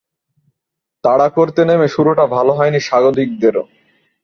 [1.03, 3.63] তাড়া করতে নেমে শুরুটা ভালো হয়নি স্বাগতিকদেরও।